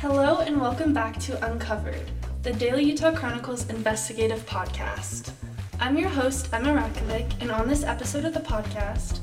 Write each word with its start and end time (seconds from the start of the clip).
Hello, 0.00 0.40
and 0.40 0.60
welcome 0.60 0.92
back 0.92 1.18
to 1.20 1.50
Uncovered, 1.50 2.10
the 2.42 2.52
Daily 2.52 2.84
Utah 2.84 3.14
Chronicle's 3.16 3.70
investigative 3.70 4.44
podcast. 4.44 5.32
I'm 5.80 5.96
your 5.96 6.10
host, 6.10 6.52
Emma 6.52 6.68
Ratkovic, 6.68 7.40
and 7.40 7.50
on 7.50 7.66
this 7.66 7.82
episode 7.82 8.26
of 8.26 8.34
the 8.34 8.40
podcast, 8.40 9.20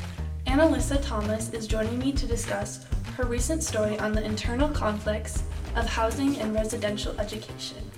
Aynaelyssya 0.47 1.05
Thomas 1.05 1.51
is 1.51 1.67
joining 1.67 1.99
me 1.99 2.11
to 2.13 2.25
discuss 2.25 2.87
her 3.17 3.23
recent 3.23 3.61
story 3.61 3.99
on 3.99 4.13
the 4.13 4.23
internal 4.25 4.67
conflicts 4.67 5.43
of 5.75 5.85
housing 5.85 6.37
and 6.37 6.55
residential 6.55 7.17
education. 7.19 7.91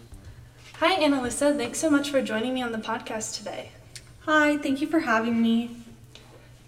Hi, 0.79 0.97
Aynaelyssya. 0.97 1.55
Thanks 1.55 1.79
so 1.79 1.89
much 1.89 2.09
for 2.09 2.21
joining 2.21 2.53
me 2.53 2.61
on 2.61 2.73
the 2.73 2.77
podcast 2.77 3.37
today. 3.37 3.69
Hi, 4.25 4.57
thank 4.57 4.81
you 4.81 4.87
for 4.87 4.99
having 4.99 5.41
me. 5.41 5.77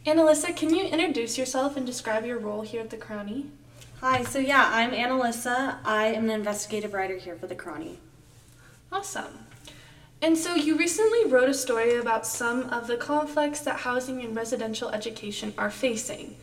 Aynaelyssya, 0.06 0.56
can 0.56 0.74
you 0.74 0.86
introduce 0.86 1.38
yourself 1.38 1.76
and 1.76 1.86
describe 1.86 2.26
your 2.26 2.40
role 2.40 2.62
here 2.62 2.80
at 2.80 2.92
the 2.92 2.98
Chrony? 2.98 3.50
Hi, 4.02 4.24
so 4.24 4.38
yeah, 4.38 4.70
I'm 4.72 4.92
Aynaelyssya. 4.92 5.78
I 5.84 6.06
am 6.10 6.26
an 6.26 6.30
investigative 6.30 6.94
writer 6.94 7.18
here 7.18 7.36
for 7.36 7.48
the 7.48 7.56
Chrony. 7.56 7.96
Awesome. 8.92 9.48
And 10.22 10.38
so 10.38 10.54
you 10.54 10.78
recently 10.78 11.26
wrote 11.26 11.50
a 11.50 11.54
story 11.56 11.96
about 11.96 12.28
some 12.28 12.70
of 12.70 12.86
the 12.86 12.96
conflicts 12.96 13.62
that 13.62 13.80
housing 13.80 14.22
and 14.22 14.36
residential 14.36 14.90
education 14.90 15.52
are 15.58 15.72
facing. 15.72 16.36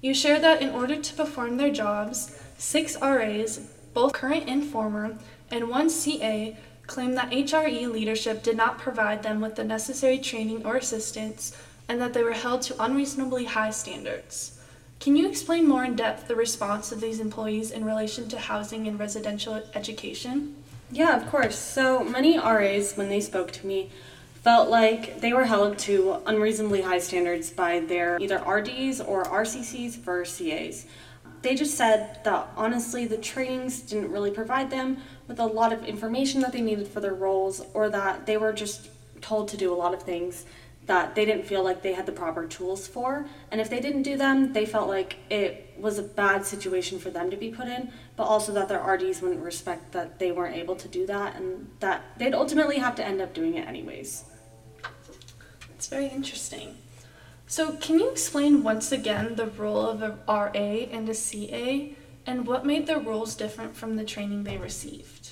You 0.00 0.14
shared 0.14 0.42
that 0.42 0.60
in 0.60 0.70
order 0.70 0.96
to 1.00 1.14
perform 1.14 1.58
their 1.58 1.72
jobs, 1.72 2.36
six 2.58 2.96
RAs, 3.00 3.58
both 3.94 4.14
current 4.14 4.48
and 4.48 4.64
former, 4.64 5.16
and 5.48 5.68
one 5.68 5.90
CA 5.90 6.56
claimed 6.88 7.16
that 7.16 7.30
HRE 7.30 7.88
leadership 7.88 8.42
did 8.42 8.56
not 8.56 8.78
provide 8.78 9.22
them 9.22 9.40
with 9.40 9.54
the 9.54 9.62
necessary 9.62 10.18
training 10.18 10.66
or 10.66 10.74
assistance 10.74 11.56
and 11.88 12.00
that 12.00 12.14
they 12.14 12.24
were 12.24 12.32
held 12.32 12.62
to 12.62 12.82
unreasonably 12.82 13.44
high 13.44 13.70
standards. 13.70 14.55
Can 15.06 15.14
you 15.14 15.28
explain 15.28 15.68
more 15.68 15.84
in 15.84 15.94
depth 15.94 16.26
the 16.26 16.34
response 16.34 16.90
of 16.90 17.00
these 17.00 17.20
employees 17.20 17.70
in 17.70 17.84
relation 17.84 18.28
to 18.30 18.40
housing 18.40 18.88
and 18.88 18.98
residential 18.98 19.62
education? 19.72 20.56
Yeah, 20.90 21.16
of 21.16 21.30
course. 21.30 21.56
So 21.56 22.02
many 22.02 22.36
RAs, 22.36 22.96
when 22.96 23.08
they 23.08 23.20
spoke 23.20 23.52
to 23.52 23.64
me, 23.68 23.92
felt 24.42 24.68
like 24.68 25.20
they 25.20 25.32
were 25.32 25.44
held 25.44 25.78
to 25.78 26.16
unreasonably 26.26 26.82
high 26.82 26.98
standards 26.98 27.50
by 27.50 27.78
their 27.78 28.18
either 28.20 28.42
RDs 28.44 29.00
or 29.00 29.22
RCCs 29.22 29.94
for 29.94 30.24
CAs. 30.24 30.86
They 31.40 31.54
just 31.54 31.76
said 31.76 32.24
that 32.24 32.48
honestly, 32.56 33.06
the 33.06 33.16
trainings 33.16 33.82
didn't 33.82 34.10
really 34.10 34.32
provide 34.32 34.72
them 34.72 34.96
with 35.28 35.38
a 35.38 35.46
lot 35.46 35.72
of 35.72 35.84
information 35.84 36.40
that 36.40 36.52
they 36.52 36.60
needed 36.60 36.88
for 36.88 36.98
their 36.98 37.14
roles, 37.14 37.62
or 37.74 37.88
that 37.90 38.26
they 38.26 38.38
were 38.38 38.52
just 38.52 38.88
told 39.20 39.46
to 39.50 39.56
do 39.56 39.72
a 39.72 39.76
lot 39.76 39.94
of 39.94 40.02
things 40.02 40.44
that 40.86 41.14
they 41.14 41.24
didn't 41.24 41.44
feel 41.44 41.64
like 41.64 41.82
they 41.82 41.92
had 41.92 42.06
the 42.06 42.12
proper 42.12 42.46
tools 42.46 42.86
for. 42.86 43.26
And 43.50 43.60
if 43.60 43.68
they 43.68 43.80
didn't 43.80 44.02
do 44.02 44.16
them, 44.16 44.52
they 44.52 44.64
felt 44.64 44.88
like 44.88 45.16
it 45.30 45.74
was 45.78 45.98
a 45.98 46.02
bad 46.02 46.46
situation 46.46 46.98
for 46.98 47.10
them 47.10 47.30
to 47.30 47.36
be 47.36 47.50
put 47.50 47.66
in, 47.66 47.90
but 48.14 48.24
also 48.24 48.52
that 48.52 48.68
their 48.68 48.82
RDs 48.82 49.20
wouldn't 49.20 49.42
respect 49.42 49.92
that 49.92 50.18
they 50.18 50.30
weren't 50.30 50.56
able 50.56 50.76
to 50.76 50.88
do 50.88 51.06
that 51.06 51.36
and 51.36 51.68
that 51.80 52.02
they'd 52.18 52.34
ultimately 52.34 52.78
have 52.78 52.94
to 52.96 53.04
end 53.04 53.20
up 53.20 53.34
doing 53.34 53.54
it 53.54 53.66
anyways. 53.66 54.24
It's 55.74 55.88
very 55.88 56.06
interesting. 56.06 56.76
So, 57.48 57.72
can 57.76 58.00
you 58.00 58.10
explain 58.10 58.64
once 58.64 58.90
again 58.90 59.36
the 59.36 59.46
role 59.46 59.86
of 59.86 60.02
a 60.02 60.18
RA 60.26 60.50
and 60.50 61.08
a 61.08 61.14
CA 61.14 61.94
and 62.26 62.46
what 62.46 62.66
made 62.66 62.86
their 62.86 62.98
roles 62.98 63.36
different 63.36 63.76
from 63.76 63.96
the 63.96 64.04
training 64.04 64.42
they 64.44 64.56
received? 64.56 65.30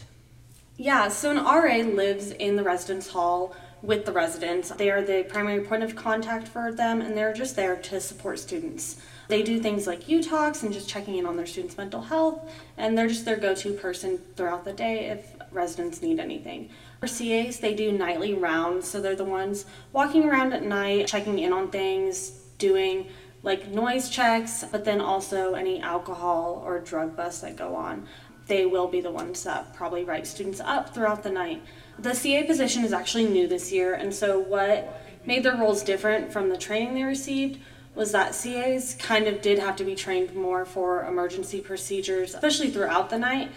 Yeah, 0.76 1.08
so 1.08 1.30
an 1.30 1.44
RA 1.44 1.88
lives 1.88 2.30
in 2.30 2.56
the 2.56 2.62
residence 2.62 3.08
hall 3.08 3.54
with 3.84 4.06
the 4.06 4.12
residents. 4.12 4.70
They 4.70 4.90
are 4.90 5.02
the 5.02 5.26
primary 5.28 5.62
point 5.62 5.82
of 5.82 5.94
contact 5.94 6.48
for 6.48 6.72
them 6.72 7.02
and 7.02 7.16
they're 7.16 7.34
just 7.34 7.54
there 7.54 7.76
to 7.76 8.00
support 8.00 8.38
students. 8.38 8.96
They 9.28 9.42
do 9.42 9.60
things 9.60 9.86
like 9.86 10.08
U 10.08 10.22
Talks 10.22 10.62
and 10.62 10.72
just 10.72 10.88
checking 10.88 11.16
in 11.16 11.26
on 11.26 11.36
their 11.36 11.46
students' 11.46 11.78
mental 11.78 12.02
health, 12.02 12.50
and 12.76 12.96
they're 12.96 13.08
just 13.08 13.24
their 13.24 13.36
go 13.36 13.54
to 13.54 13.72
person 13.72 14.18
throughout 14.36 14.64
the 14.64 14.72
day 14.72 15.06
if 15.06 15.34
residents 15.50 16.02
need 16.02 16.20
anything. 16.20 16.68
For 17.00 17.06
CAs, 17.06 17.58
they 17.58 17.74
do 17.74 17.92
nightly 17.92 18.34
rounds, 18.34 18.88
so 18.88 19.00
they're 19.00 19.16
the 19.16 19.24
ones 19.24 19.64
walking 19.92 20.24
around 20.24 20.52
at 20.52 20.62
night, 20.62 21.06
checking 21.06 21.38
in 21.38 21.52
on 21.52 21.70
things, 21.70 22.30
doing 22.58 23.06
like 23.42 23.68
noise 23.68 24.08
checks, 24.08 24.64
but 24.70 24.84
then 24.84 25.00
also 25.00 25.54
any 25.54 25.80
alcohol 25.80 26.62
or 26.64 26.80
drug 26.80 27.16
busts 27.16 27.42
that 27.42 27.56
go 27.56 27.74
on. 27.74 28.06
They 28.46 28.66
will 28.66 28.88
be 28.88 29.00
the 29.00 29.10
ones 29.10 29.42
that 29.44 29.74
probably 29.74 30.04
write 30.04 30.26
students 30.26 30.60
up 30.60 30.94
throughout 30.94 31.22
the 31.22 31.30
night. 31.30 31.62
The 31.98 32.14
CA 32.14 32.42
position 32.42 32.84
is 32.84 32.92
actually 32.92 33.26
new 33.26 33.46
this 33.46 33.72
year, 33.72 33.94
and 33.94 34.14
so 34.14 34.38
what 34.38 35.00
made 35.24 35.42
their 35.42 35.56
roles 35.56 35.82
different 35.82 36.32
from 36.32 36.48
the 36.48 36.56
training 36.56 36.94
they 36.94 37.04
received 37.04 37.58
was 37.94 38.12
that 38.12 38.32
CAs 38.32 38.94
kind 38.98 39.26
of 39.26 39.40
did 39.40 39.58
have 39.58 39.76
to 39.76 39.84
be 39.84 39.94
trained 39.94 40.34
more 40.34 40.64
for 40.64 41.04
emergency 41.04 41.60
procedures, 41.60 42.34
especially 42.34 42.70
throughout 42.70 43.10
the 43.10 43.18
night. 43.18 43.50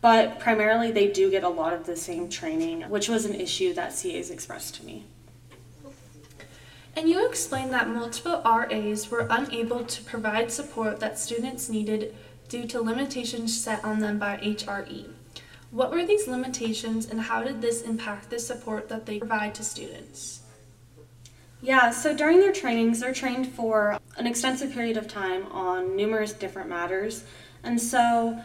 But 0.00 0.38
primarily, 0.38 0.92
they 0.92 1.08
do 1.08 1.30
get 1.30 1.44
a 1.44 1.48
lot 1.48 1.72
of 1.72 1.84
the 1.84 1.96
same 1.96 2.28
training, 2.28 2.82
which 2.82 3.08
was 3.08 3.24
an 3.26 3.34
issue 3.34 3.74
that 3.74 3.90
CAs 3.90 4.30
expressed 4.30 4.76
to 4.76 4.86
me. 4.86 5.04
And 6.96 7.08
you 7.08 7.28
explained 7.28 7.72
that 7.72 7.88
multiple 7.88 8.40
RAs 8.44 9.10
were 9.10 9.26
unable 9.28 9.84
to 9.84 10.02
provide 10.04 10.50
support 10.50 11.00
that 11.00 11.18
students 11.18 11.68
needed 11.68 12.14
due 12.48 12.66
to 12.66 12.80
limitations 12.80 13.60
set 13.60 13.84
on 13.84 14.00
them 14.00 14.18
by 14.18 14.38
HRE. 14.38 15.08
What 15.70 15.92
were 15.92 16.04
these 16.04 16.26
limitations 16.26 17.08
and 17.08 17.20
how 17.20 17.44
did 17.44 17.62
this 17.62 17.82
impact 17.82 18.30
the 18.30 18.40
support 18.40 18.88
that 18.88 19.06
they 19.06 19.18
provide 19.18 19.54
to 19.54 19.62
students? 19.62 20.40
Yeah, 21.62 21.90
so 21.90 22.16
during 22.16 22.40
their 22.40 22.52
trainings, 22.52 23.00
they're 23.00 23.12
trained 23.12 23.46
for 23.46 23.98
an 24.16 24.26
extensive 24.26 24.72
period 24.72 24.96
of 24.96 25.06
time 25.06 25.46
on 25.52 25.94
numerous 25.94 26.32
different 26.32 26.68
matters. 26.68 27.22
And 27.62 27.80
so, 27.80 28.40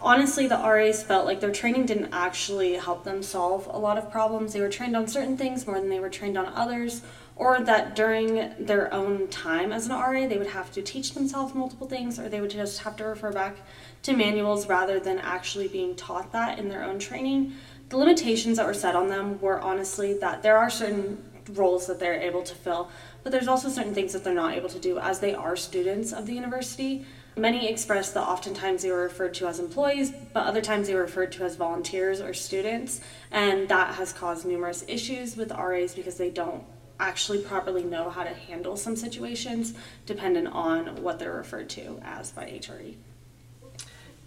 honestly, 0.00 0.48
the 0.48 0.56
RAs 0.56 1.02
felt 1.02 1.26
like 1.26 1.40
their 1.40 1.52
training 1.52 1.86
didn't 1.86 2.12
actually 2.12 2.72
help 2.72 3.04
them 3.04 3.22
solve 3.22 3.68
a 3.70 3.78
lot 3.78 3.98
of 3.98 4.10
problems. 4.10 4.52
They 4.52 4.60
were 4.60 4.70
trained 4.70 4.96
on 4.96 5.06
certain 5.06 5.36
things 5.36 5.66
more 5.66 5.78
than 5.78 5.90
they 5.90 6.00
were 6.00 6.10
trained 6.10 6.38
on 6.38 6.46
others, 6.46 7.02
or 7.36 7.60
that 7.60 7.94
during 7.94 8.54
their 8.58 8.92
own 8.92 9.28
time 9.28 9.70
as 9.70 9.86
an 9.86 9.92
RA, 9.92 10.26
they 10.26 10.38
would 10.38 10.46
have 10.48 10.72
to 10.72 10.82
teach 10.82 11.12
themselves 11.12 11.54
multiple 11.54 11.86
things, 11.86 12.18
or 12.18 12.28
they 12.28 12.40
would 12.40 12.50
just 12.50 12.80
have 12.80 12.96
to 12.96 13.04
refer 13.04 13.30
back 13.30 13.56
to 14.02 14.16
manuals 14.16 14.66
rather 14.66 14.98
than 14.98 15.18
actually 15.18 15.68
being 15.68 15.94
taught 15.94 16.32
that 16.32 16.58
in 16.58 16.68
their 16.68 16.82
own 16.82 16.98
training. 16.98 17.52
The 17.90 17.98
limitations 17.98 18.56
that 18.56 18.66
were 18.66 18.74
set 18.74 18.96
on 18.96 19.08
them 19.08 19.38
were 19.40 19.60
honestly 19.60 20.14
that 20.14 20.42
there 20.42 20.56
are 20.56 20.70
certain 20.70 21.22
roles 21.52 21.86
that 21.86 22.00
they're 22.00 22.20
able 22.20 22.42
to 22.42 22.54
fill, 22.54 22.90
but 23.22 23.32
there's 23.32 23.48
also 23.48 23.68
certain 23.68 23.94
things 23.94 24.14
that 24.14 24.24
they're 24.24 24.34
not 24.34 24.54
able 24.54 24.70
to 24.70 24.78
do 24.78 24.98
as 24.98 25.20
they 25.20 25.34
are 25.34 25.56
students 25.56 26.12
of 26.12 26.26
the 26.26 26.32
university. 26.32 27.04
Many 27.36 27.68
expressed 27.68 28.14
that 28.14 28.26
oftentimes 28.26 28.82
they 28.82 28.90
were 28.90 29.02
referred 29.02 29.34
to 29.34 29.46
as 29.46 29.60
employees, 29.60 30.10
but 30.32 30.46
other 30.46 30.62
times 30.62 30.88
they 30.88 30.94
were 30.94 31.02
referred 31.02 31.32
to 31.32 31.44
as 31.44 31.54
volunteers 31.56 32.22
or 32.22 32.32
students, 32.32 33.02
and 33.30 33.68
that 33.68 33.96
has 33.96 34.12
caused 34.12 34.46
numerous 34.46 34.84
issues 34.88 35.36
with 35.36 35.52
RAs 35.52 35.94
because 35.94 36.16
they 36.16 36.30
don't 36.30 36.64
actually 36.98 37.38
properly 37.38 37.82
know 37.82 38.10
how 38.10 38.24
to 38.24 38.30
handle 38.30 38.76
some 38.76 38.96
situations 38.96 39.74
dependent 40.06 40.48
on 40.48 41.02
what 41.02 41.18
they're 41.18 41.32
referred 41.32 41.68
to 41.70 42.00
as 42.02 42.30
by 42.30 42.44
HRE. 42.46 42.94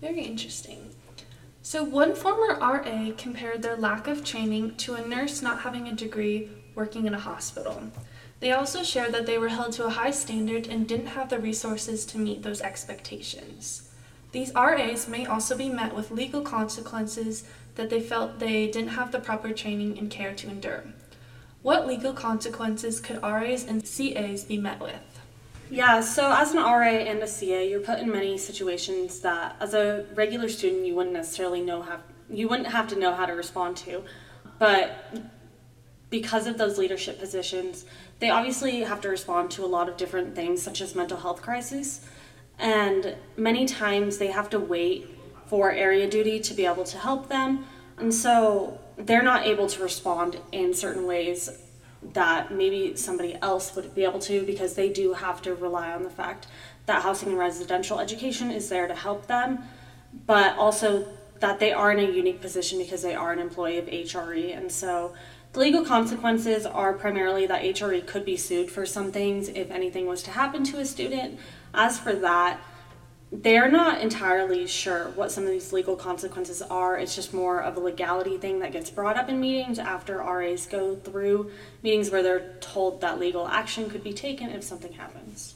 Very 0.02 0.22
interesting. 0.22 0.92
So, 1.62 1.84
one 1.84 2.16
former 2.16 2.58
RA 2.60 3.12
compared 3.18 3.62
their 3.62 3.76
lack 3.76 4.08
of 4.08 4.24
training 4.24 4.76
to 4.78 4.96
a 4.96 5.06
nurse 5.06 5.42
not 5.42 5.62
having 5.62 5.88
a 5.88 5.96
degree 5.96 6.50
working 6.74 7.06
in 7.06 7.14
a 7.14 7.20
hospital. 7.20 7.84
They 8.40 8.54
also 8.54 8.84
shared 8.84 9.14
that 9.14 9.26
they 9.26 9.38
were 9.38 9.50
held 9.50 9.74
to 9.74 9.86
a 9.86 9.90
high 9.90 10.12
standard 10.12 10.68
and 10.68 10.88
didn't 10.88 11.08
have 11.08 11.30
the 11.30 11.40
resources 11.40 12.06
to 12.06 12.18
meet 12.18 12.42
those 12.42 12.62
expectations. 12.62 13.90
These 14.32 14.54
RAs 14.54 15.10
may 15.10 15.26
also 15.26 15.58
be 15.58 15.70
met 15.70 15.94
with 15.94 16.12
legal 16.12 16.42
consequences 16.42 17.44
that 17.76 17.90
they 17.90 18.00
felt 18.00 18.40
they 18.40 18.68
didn't 18.68 18.92
have 18.92 19.12
the 19.12 19.20
proper 19.20 19.52
training 19.52 19.98
and 19.98 20.10
care 20.10 20.34
to 20.36 20.50
endure. 20.50 20.86
What 21.62 21.88
legal 21.88 22.14
consequences 22.14 23.00
could 23.00 23.22
RAs 23.22 23.66
and 23.66 23.84
CAs 23.84 24.44
be 24.44 24.58
met 24.58 24.80
with? 24.80 25.22
Yeah, 25.70 26.02
so 26.02 26.34
as 26.34 26.52
an 26.52 26.58
RA 26.58 26.88
and 26.88 27.20
a 27.20 27.28
CA, 27.28 27.70
you're 27.70 27.82
put 27.82 28.00
in 28.00 28.10
many 28.10 28.38
situations 28.38 29.20
that 29.20 29.56
as 29.60 29.74
a 29.74 30.06
regular 30.16 30.50
student 30.50 30.86
you 30.86 30.96
wouldn't 30.96 31.14
necessarily 31.14 31.62
know 31.62 31.82
how 31.82 32.00
you 32.30 32.48
wouldn't 32.48 32.70
have 32.70 32.88
to 32.88 32.96
know 32.96 33.14
how 33.14 33.26
to 33.26 33.34
respond 33.34 33.76
to. 33.78 34.04
But 34.58 35.16
because 36.10 36.48
of 36.48 36.58
those 36.58 36.78
leadership 36.78 37.20
positions, 37.20 37.86
they 38.20 38.30
obviously 38.30 38.82
have 38.82 39.02
to 39.02 39.10
respond 39.10 39.52
to 39.52 39.66
a 39.66 39.68
lot 39.68 39.90
of 39.90 39.98
different 39.98 40.36
things 40.36 40.62
such 40.62 40.82
as 40.82 40.96
mental 40.96 41.18
health 41.18 41.42
crises. 41.42 42.06
And 42.58 43.16
many 43.38 43.66
times 43.66 44.18
they 44.18 44.28
have 44.28 44.50
to 44.52 44.60
wait 44.60 45.18
for 45.48 45.72
area 45.72 46.10
duty 46.10 46.40
to 46.40 46.54
be 46.54 46.66
able 46.66 46.84
to 46.86 46.98
help 46.98 47.30
them. 47.30 47.66
And 47.98 48.14
so 48.14 48.80
they're 49.00 49.24
not 49.24 49.46
able 49.46 49.68
to 49.68 49.82
respond 49.82 50.38
in 50.52 50.74
certain 50.74 51.06
ways 51.06 51.50
that 52.14 52.52
maybe 52.52 52.96
somebody 52.96 53.38
else 53.42 53.76
would 53.76 53.94
be 53.96 54.04
able 54.04 54.20
to 54.20 54.46
because 54.46 54.76
they 54.76 54.90
do 54.90 55.14
have 55.14 55.42
to 55.42 55.56
rely 55.56 55.92
on 55.92 56.04
the 56.04 56.10
fact 56.10 56.48
that 56.86 57.02
housing 57.04 57.30
and 57.30 57.38
residential 57.38 58.00
education 58.00 58.52
is 58.52 58.70
there 58.70 58.88
to 58.88 58.96
help 58.96 59.28
them, 59.28 59.60
but 60.26 60.58
also 60.58 61.08
that 61.40 61.60
they 61.60 61.72
are 61.72 61.92
in 61.92 62.00
a 62.00 62.12
unique 62.12 62.42
position 62.42 62.80
because 62.80 63.02
they 63.02 63.16
are 63.16 63.32
an 63.32 63.40
employee 63.40 63.78
of 63.78 63.86
HRE. 63.86 64.58
And 64.58 64.72
so 64.72 65.14
the 65.54 65.60
legal 65.60 65.86
consequences 65.86 66.66
are 66.66 66.94
primarily 66.94 67.46
that 67.48 67.64
HRE 67.64 68.06
could 68.06 68.26
be 68.26 68.38
sued 68.38 68.70
for 68.70 68.86
some 68.86 69.12
things 69.12 69.48
if 69.50 69.72
anything 69.72 70.08
was 70.08 70.24
to 70.24 70.32
happen 70.32 70.64
to 70.66 70.80
a 70.80 70.86
student. 70.86 71.40
As 71.74 72.00
for 72.00 72.14
that, 72.14 72.60
they're 73.32 73.70
not 73.70 74.02
entirely 74.02 74.66
sure 74.66 75.10
what 75.10 75.32
some 75.32 75.44
of 75.44 75.52
these 75.52 75.72
legal 75.72 75.96
consequences 75.96 76.62
are. 76.64 76.98
It's 76.98 77.16
just 77.16 77.34
more 77.34 77.62
of 77.62 77.78
a 77.78 77.80
legality 77.80 78.38
thing 78.38 78.60
that 78.60 78.72
gets 78.72 78.90
brought 78.90 79.18
up 79.18 79.30
in 79.30 79.40
meetings 79.40 79.78
after 79.78 80.18
RAs 80.18 80.66
go 80.66 80.96
through 80.96 81.52
meetings 81.84 82.10
where 82.10 82.24
they're 82.24 82.56
told 82.60 83.02
that 83.02 83.20
legal 83.20 83.48
action 83.48 83.90
could 83.90 84.04
be 84.04 84.14
taken 84.14 84.50
if 84.50 84.64
something 84.64 84.94
happens. 84.94 85.56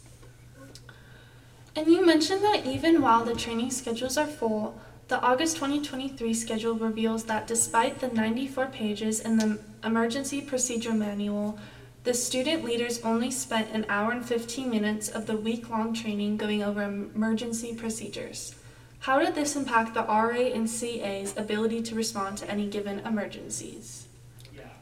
And 1.75 1.87
you 1.87 2.05
mentioned 2.05 2.43
that 2.43 2.67
even 2.67 3.01
while 3.01 3.25
the 3.25 3.33
training 3.33 3.71
schedules 3.71 4.17
are 4.17 4.27
full, 4.27 4.79
the 5.07 5.19
August 5.21 5.55
2023 5.55 6.31
schedule 6.33 6.75
reveals 6.75 7.23
that 7.25 7.47
despite 7.47 7.99
the 7.99 8.09
94 8.09 8.67
pages 8.67 9.19
in 9.19 9.37
the 9.37 9.59
Emergency 9.83 10.41
Procedure 10.41 10.93
Manual, 10.93 11.57
the 12.03 12.13
student 12.13 12.65
leaders 12.65 13.01
only 13.01 13.31
spent 13.31 13.71
an 13.71 13.85
hour 13.87 14.11
and 14.11 14.25
15 14.25 14.69
minutes 14.69 15.07
of 15.07 15.25
the 15.25 15.37
week 15.37 15.69
long 15.69 15.93
training 15.93 16.35
going 16.35 16.61
over 16.61 16.83
emergency 16.83 17.73
procedures. 17.73 18.55
How 18.99 19.19
did 19.19 19.35
this 19.35 19.55
impact 19.55 19.93
the 19.93 20.03
RA 20.03 20.51
and 20.53 20.67
CA's 20.67 21.33
ability 21.37 21.81
to 21.83 21.95
respond 21.95 22.37
to 22.39 22.49
any 22.49 22.67
given 22.67 22.99
emergencies? 22.99 24.07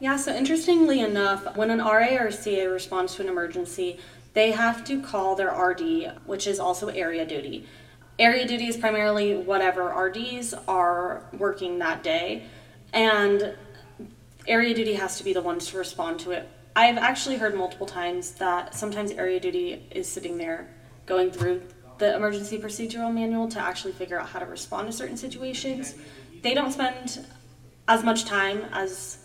Yeah, 0.00 0.16
so 0.16 0.34
interestingly 0.34 0.98
enough, 0.98 1.56
when 1.56 1.70
an 1.70 1.78
RA 1.78 2.16
or 2.16 2.32
CA 2.32 2.66
responds 2.66 3.14
to 3.14 3.22
an 3.22 3.28
emergency, 3.28 4.00
they 4.34 4.50
have 4.50 4.84
to 4.84 5.00
call 5.00 5.36
their 5.36 5.52
RD, 5.52 6.12
which 6.26 6.48
is 6.48 6.58
also 6.58 6.88
area 6.88 7.24
duty. 7.24 7.66
Area 8.18 8.46
duty 8.46 8.66
is 8.66 8.76
primarily 8.76 9.36
whatever 9.36 9.84
RDs 9.84 10.54
are 10.66 11.22
working 11.32 11.78
that 11.78 12.02
day, 12.02 12.46
and 12.92 13.54
area 14.48 14.74
duty 14.74 14.94
has 14.94 15.18
to 15.18 15.24
be 15.24 15.32
the 15.32 15.40
ones 15.40 15.68
to 15.68 15.78
respond 15.78 16.18
to 16.20 16.32
it 16.32 16.48
I've 16.74 16.96
actually 16.96 17.36
heard 17.36 17.54
multiple 17.54 17.86
times 17.86 18.32
that 18.32 18.74
sometimes 18.74 19.10
area 19.10 19.38
duty 19.38 19.86
is 19.90 20.08
sitting 20.08 20.38
there 20.38 20.68
going 21.04 21.30
through 21.30 21.62
the 21.98 22.16
emergency 22.16 22.58
procedural 22.58 23.12
manual 23.12 23.48
to 23.48 23.60
actually 23.60 23.92
figure 23.92 24.18
out 24.18 24.28
how 24.28 24.38
to 24.38 24.46
respond 24.46 24.86
to 24.86 24.92
certain 24.92 25.16
situations. 25.16 25.94
They 26.42 26.54
don't 26.54 26.72
spend 26.72 27.26
as 27.88 28.02
much 28.02 28.24
time 28.24 28.64
as 28.72 29.18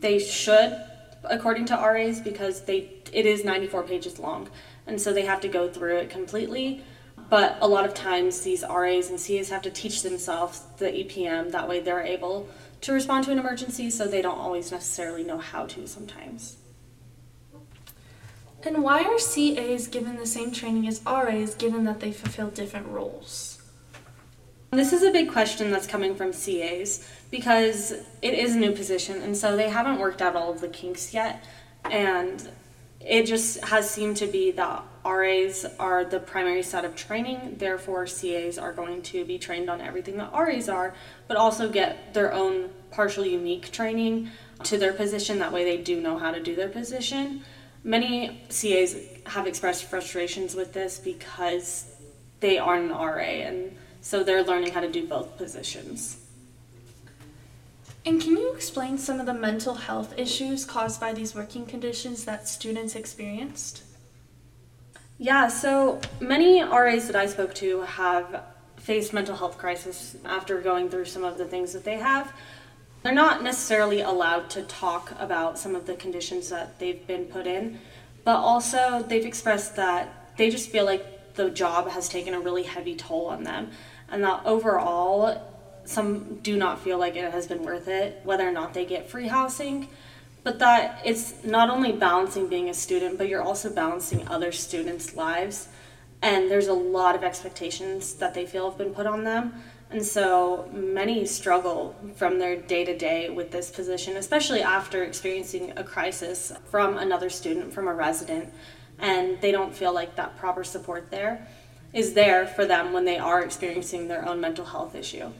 they 0.00 0.18
should 0.18 0.76
according 1.24 1.66
to 1.66 1.74
RAs 1.74 2.20
because 2.20 2.62
they 2.62 2.90
it 3.12 3.26
is 3.26 3.44
94 3.44 3.84
pages 3.84 4.18
long 4.18 4.48
and 4.86 5.00
so 5.00 5.12
they 5.12 5.24
have 5.24 5.40
to 5.40 5.48
go 5.48 5.68
through 5.68 5.96
it 5.98 6.10
completely 6.10 6.82
but 7.30 7.56
a 7.60 7.68
lot 7.68 7.84
of 7.84 7.94
times 7.94 8.40
these 8.40 8.64
RAs 8.68 9.10
and 9.10 9.18
CAs 9.18 9.50
have 9.50 9.62
to 9.62 9.70
teach 9.70 10.02
themselves 10.02 10.62
the 10.78 10.86
EPM 10.86 11.52
that 11.52 11.68
way 11.68 11.78
they're 11.78 12.02
able 12.02 12.48
to 12.80 12.92
respond 12.92 13.24
to 13.24 13.30
an 13.30 13.38
emergency 13.38 13.88
so 13.90 14.06
they 14.06 14.22
don't 14.22 14.38
always 14.38 14.72
necessarily 14.72 15.22
know 15.22 15.38
how 15.38 15.64
to 15.66 15.86
sometimes. 15.86 16.56
And 18.64 18.82
why 18.82 19.02
are 19.02 19.18
CAs 19.18 19.88
given 19.88 20.16
the 20.16 20.26
same 20.26 20.52
training 20.52 20.86
as 20.86 21.02
RAs 21.04 21.54
given 21.54 21.84
that 21.84 22.00
they 22.00 22.12
fulfill 22.12 22.48
different 22.50 22.86
roles? 22.86 23.58
This 24.70 24.92
is 24.92 25.02
a 25.02 25.10
big 25.10 25.30
question 25.30 25.70
that's 25.70 25.86
coming 25.86 26.14
from 26.14 26.32
CAs 26.32 27.06
because 27.30 27.92
it 28.22 28.34
is 28.34 28.54
a 28.54 28.58
new 28.58 28.72
position 28.72 29.20
and 29.20 29.36
so 29.36 29.56
they 29.56 29.68
haven't 29.68 29.98
worked 29.98 30.22
out 30.22 30.36
all 30.36 30.50
of 30.50 30.60
the 30.60 30.68
kinks 30.68 31.12
yet. 31.12 31.44
And 31.90 32.48
it 33.00 33.26
just 33.26 33.62
has 33.64 33.90
seemed 33.90 34.16
to 34.18 34.26
be 34.26 34.52
that 34.52 34.82
RAs 35.04 35.66
are 35.80 36.04
the 36.04 36.20
primary 36.20 36.62
set 36.62 36.84
of 36.84 36.94
training, 36.94 37.56
therefore, 37.58 38.06
CAs 38.06 38.56
are 38.58 38.72
going 38.72 39.02
to 39.02 39.24
be 39.24 39.38
trained 39.38 39.68
on 39.68 39.80
everything 39.80 40.16
that 40.18 40.32
RAs 40.32 40.68
are, 40.68 40.94
but 41.26 41.36
also 41.36 41.68
get 41.68 42.14
their 42.14 42.32
own 42.32 42.70
partial 42.92 43.26
unique 43.26 43.72
training 43.72 44.30
to 44.62 44.78
their 44.78 44.92
position. 44.92 45.40
That 45.40 45.52
way, 45.52 45.64
they 45.64 45.78
do 45.82 46.00
know 46.00 46.18
how 46.18 46.30
to 46.30 46.40
do 46.40 46.54
their 46.54 46.68
position. 46.68 47.42
Many 47.84 48.42
CAs 48.48 48.96
have 49.26 49.46
expressed 49.46 49.84
frustrations 49.84 50.54
with 50.54 50.72
this 50.72 50.98
because 50.98 51.86
they 52.40 52.58
aren't 52.58 52.90
an 52.90 52.96
RA 52.96 53.22
and 53.22 53.76
so 54.00 54.22
they're 54.24 54.42
learning 54.42 54.72
how 54.72 54.80
to 54.80 54.90
do 54.90 55.06
both 55.06 55.36
positions. 55.36 56.18
And 58.04 58.20
can 58.20 58.32
you 58.32 58.52
explain 58.52 58.98
some 58.98 59.20
of 59.20 59.26
the 59.26 59.34
mental 59.34 59.74
health 59.74 60.18
issues 60.18 60.64
caused 60.64 61.00
by 61.00 61.12
these 61.12 61.34
working 61.34 61.66
conditions 61.66 62.24
that 62.24 62.48
students 62.48 62.96
experienced? 62.96 63.84
Yeah, 65.18 65.46
so 65.46 66.00
many 66.18 66.64
RAs 66.64 67.06
that 67.06 67.14
I 67.14 67.26
spoke 67.26 67.54
to 67.56 67.82
have 67.82 68.42
faced 68.76 69.12
mental 69.12 69.36
health 69.36 69.56
crisis 69.56 70.16
after 70.24 70.60
going 70.60 70.90
through 70.90 71.04
some 71.04 71.22
of 71.22 71.38
the 71.38 71.44
things 71.44 71.72
that 71.74 71.84
they 71.84 71.98
have. 71.98 72.32
They're 73.02 73.12
not 73.12 73.42
necessarily 73.42 74.00
allowed 74.00 74.48
to 74.50 74.62
talk 74.62 75.12
about 75.18 75.58
some 75.58 75.74
of 75.74 75.86
the 75.86 75.94
conditions 75.94 76.50
that 76.50 76.78
they've 76.78 77.04
been 77.06 77.24
put 77.24 77.46
in, 77.46 77.80
but 78.24 78.36
also 78.36 79.04
they've 79.08 79.26
expressed 79.26 79.74
that 79.76 80.36
they 80.36 80.50
just 80.50 80.70
feel 80.70 80.84
like 80.84 81.34
the 81.34 81.50
job 81.50 81.88
has 81.88 82.08
taken 82.08 82.32
a 82.34 82.40
really 82.40 82.62
heavy 82.62 82.94
toll 82.94 83.26
on 83.26 83.42
them, 83.42 83.70
and 84.08 84.22
that 84.22 84.42
overall, 84.44 85.42
some 85.84 86.36
do 86.42 86.56
not 86.56 86.80
feel 86.80 86.98
like 86.98 87.16
it 87.16 87.32
has 87.32 87.48
been 87.48 87.64
worth 87.64 87.88
it, 87.88 88.20
whether 88.22 88.48
or 88.48 88.52
not 88.52 88.72
they 88.72 88.84
get 88.84 89.10
free 89.10 89.26
housing. 89.26 89.88
But 90.44 90.58
that 90.58 91.00
it's 91.04 91.44
not 91.44 91.70
only 91.70 91.92
balancing 91.92 92.48
being 92.48 92.68
a 92.68 92.74
student, 92.74 93.16
but 93.16 93.28
you're 93.28 93.42
also 93.42 93.70
balancing 93.70 94.26
other 94.28 94.52
students' 94.52 95.14
lives. 95.14 95.68
And 96.20 96.50
there's 96.50 96.68
a 96.68 96.72
lot 96.72 97.14
of 97.14 97.22
expectations 97.24 98.14
that 98.14 98.34
they 98.34 98.46
feel 98.46 98.68
have 98.68 98.78
been 98.78 98.94
put 98.94 99.06
on 99.06 99.24
them 99.24 99.62
and 99.92 100.04
so 100.04 100.68
many 100.72 101.26
struggle 101.26 101.94
from 102.16 102.38
their 102.38 102.56
day 102.56 102.84
to 102.84 102.96
day 102.96 103.30
with 103.30 103.50
this 103.50 103.70
position, 103.70 104.16
especially 104.16 104.62
after 104.62 105.02
experiencing 105.02 105.72
a 105.76 105.84
crisis 105.84 106.52
from 106.70 106.98
another 106.98 107.30
student, 107.30 107.72
from 107.72 107.88
a 107.88 107.94
resident, 107.94 108.52
and 108.98 109.40
they 109.40 109.52
don't 109.52 109.74
feel 109.74 109.92
like 109.92 110.16
that 110.16 110.36
proper 110.38 110.64
support 110.64 111.10
there 111.10 111.46
is 111.92 112.14
there 112.14 112.46
for 112.46 112.64
them 112.64 112.92
when 112.92 113.04
they 113.04 113.18
are 113.18 113.42
experiencing 113.42 114.08
their 114.08 114.26
own 114.26 114.40
mental 114.40 114.64
health 114.64 114.94
issue. 114.94 115.30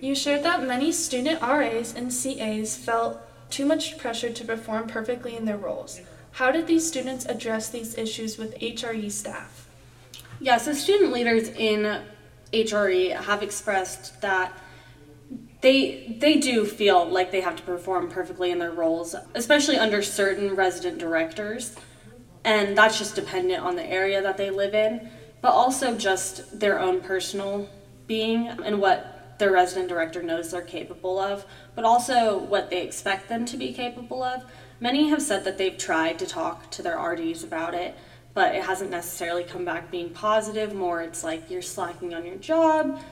You 0.00 0.14
shared 0.14 0.44
that 0.44 0.62
many 0.62 0.92
student 0.92 1.40
RAs 1.40 1.94
and 1.94 2.10
CAs 2.10 2.76
felt 2.76 3.18
too 3.50 3.64
much 3.64 3.98
pressure 3.98 4.30
to 4.30 4.44
perform 4.44 4.86
perfectly 4.86 5.34
in 5.34 5.44
their 5.44 5.56
roles. 5.56 6.00
How 6.32 6.52
did 6.52 6.66
these 6.66 6.86
students 6.86 7.24
address 7.24 7.70
these 7.70 7.96
issues 7.96 8.38
with 8.38 8.58
HRE 8.58 9.10
staff? 9.10 9.66
Yeah, 10.40 10.58
so 10.58 10.72
student 10.72 11.12
leaders 11.12 11.48
in 11.48 12.02
HRE 12.52 13.20
have 13.24 13.42
expressed 13.42 14.20
that 14.20 14.52
they 15.60 16.16
they 16.20 16.36
do 16.36 16.64
feel 16.64 17.04
like 17.04 17.30
they 17.30 17.40
have 17.40 17.56
to 17.56 17.62
perform 17.62 18.08
perfectly 18.08 18.50
in 18.50 18.58
their 18.58 18.70
roles, 18.70 19.14
especially 19.34 19.76
under 19.76 20.02
certain 20.02 20.54
resident 20.54 20.98
directors, 20.98 21.74
and 22.44 22.78
that's 22.78 22.98
just 22.98 23.14
dependent 23.14 23.62
on 23.62 23.76
the 23.76 23.84
area 23.84 24.22
that 24.22 24.36
they 24.36 24.50
live 24.50 24.74
in, 24.74 25.10
but 25.42 25.50
also 25.50 25.96
just 25.96 26.60
their 26.60 26.78
own 26.78 27.00
personal 27.00 27.68
being 28.06 28.46
and 28.46 28.80
what 28.80 29.36
their 29.38 29.52
resident 29.52 29.88
director 29.88 30.22
knows 30.22 30.50
they're 30.50 30.62
capable 30.62 31.18
of, 31.18 31.44
but 31.74 31.84
also 31.84 32.38
what 32.38 32.70
they 32.70 32.82
expect 32.82 33.28
them 33.28 33.44
to 33.44 33.56
be 33.56 33.72
capable 33.72 34.22
of. 34.22 34.44
Many 34.80 35.08
have 35.08 35.22
said 35.22 35.44
that 35.44 35.58
they've 35.58 35.76
tried 35.76 36.18
to 36.20 36.26
talk 36.26 36.70
to 36.72 36.82
their 36.82 36.98
RDs 36.98 37.44
about 37.44 37.74
it, 37.74 37.96
but 38.38 38.54
it 38.54 38.62
hasn't 38.62 38.88
necessarily 38.88 39.42
come 39.42 39.64
back 39.64 39.90
being 39.90 40.10
positive. 40.10 40.72
More, 40.72 41.02
it's 41.02 41.24
like 41.24 41.50
you're 41.50 41.60
slacking 41.60 42.14
on 42.14 42.24
your 42.24 42.36
job. 42.36 43.02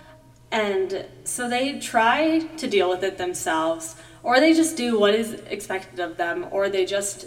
And 0.53 1.05
so 1.25 1.51
they 1.51 1.81
try 1.81 2.47
to 2.59 2.69
deal 2.69 2.89
with 2.89 3.03
it 3.03 3.19
themselves, 3.19 3.97
or 4.23 4.39
they 4.39 4.55
just 4.55 4.77
do 4.77 4.97
what 4.97 5.17
is 5.17 5.33
expected 5.51 5.99
of 5.99 6.17
them, 6.17 6.47
or 6.53 6.69
they 6.69 6.87
just 6.87 7.27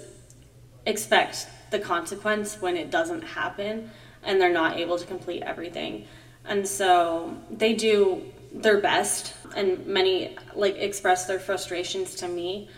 expect 0.86 1.50
the 1.72 1.80
consequence 1.80 2.62
when 2.62 2.78
it 2.78 2.90
doesn't 2.90 3.22
happen 3.22 3.92
and 4.24 4.40
they're 4.40 4.50
not 4.64 4.78
able 4.78 4.98
to 4.98 5.06
complete 5.06 5.44
everything. 5.44 6.08
And 6.46 6.66
so 6.66 7.38
they 7.52 7.74
do 7.74 8.24
their 8.54 8.80
best, 8.80 9.34
and 9.58 9.86
many 9.86 10.38
like 10.56 10.78
express 10.78 11.26
their 11.26 11.40
frustrations 11.42 12.16
to 12.16 12.30
me, 12.30 12.70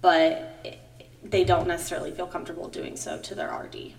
but 0.00 0.64
they 1.24 1.42
don't 1.42 1.66
necessarily 1.66 2.12
feel 2.12 2.28
comfortable 2.28 2.68
doing 2.68 2.96
so 2.96 3.18
to 3.18 3.34
their 3.34 3.50
RD. 3.52 3.94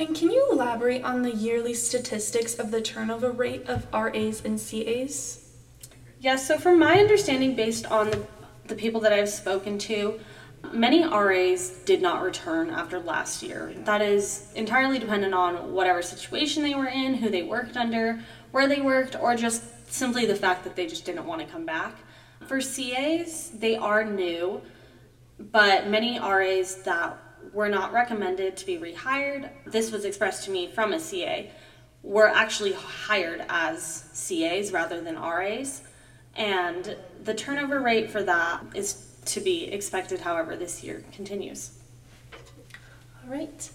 And 0.00 0.16
can 0.16 0.30
you 0.30 0.48
elaborate 0.50 1.04
on 1.04 1.20
the 1.20 1.30
yearly 1.30 1.74
statistics 1.74 2.54
of 2.54 2.70
the 2.70 2.80
turnover 2.80 3.30
rate 3.30 3.68
of 3.68 3.86
RAs 3.92 4.42
and 4.42 4.58
CAs? 4.58 5.46
Yes, 6.20 6.48
so 6.48 6.56
from 6.56 6.78
my 6.78 6.98
understanding, 6.98 7.54
based 7.54 7.84
on 7.84 8.10
the, 8.10 8.26
the 8.66 8.74
people 8.74 9.02
that 9.02 9.12
I've 9.12 9.28
spoken 9.28 9.78
to, 9.80 10.18
many 10.72 11.06
RAs 11.06 11.68
did 11.84 12.00
not 12.00 12.22
return 12.22 12.70
after 12.70 12.98
last 12.98 13.42
year. 13.42 13.74
That 13.84 14.00
is 14.00 14.50
entirely 14.54 14.98
dependent 14.98 15.34
on 15.34 15.70
whatever 15.74 16.00
situation 16.00 16.62
they 16.62 16.74
were 16.74 16.88
in, 16.88 17.12
who 17.12 17.28
they 17.28 17.42
worked 17.42 17.76
under, 17.76 18.20
where 18.52 18.68
they 18.68 18.80
worked, 18.80 19.16
or 19.20 19.36
just 19.36 19.92
simply 19.92 20.24
the 20.24 20.34
fact 20.34 20.64
that 20.64 20.76
they 20.76 20.86
just 20.86 21.04
didn't 21.04 21.26
want 21.26 21.42
to 21.42 21.46
come 21.46 21.66
back. 21.66 21.94
For 22.46 22.58
CAs, 22.62 23.50
they 23.50 23.76
are 23.76 24.02
new, 24.02 24.62
but 25.38 25.88
many 25.88 26.18
RAs 26.18 26.76
that 26.84 27.18
were 27.52 27.68
not 27.68 27.92
recommended 27.92 28.56
to 28.58 28.66
be 28.66 28.78
rehired. 28.78 29.50
This 29.66 29.90
was 29.90 30.04
expressed 30.04 30.44
to 30.44 30.50
me 30.50 30.70
from 30.70 30.92
a 30.92 31.00
CA. 31.00 31.50
Were 32.02 32.28
actually 32.28 32.72
hired 32.72 33.44
as 33.48 34.04
CAs 34.14 34.72
rather 34.72 35.00
than 35.00 35.20
RAs. 35.20 35.82
And 36.36 36.96
the 37.24 37.34
turnover 37.34 37.80
rate 37.80 38.10
for 38.10 38.22
that 38.22 38.62
is 38.74 39.06
to 39.26 39.40
be 39.40 39.64
expected, 39.64 40.20
however, 40.20 40.56
this 40.56 40.82
year 40.82 41.04
continues. 41.12 41.78
All 42.32 43.30
right. 43.30 43.70